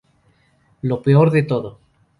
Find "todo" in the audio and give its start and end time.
1.43-1.79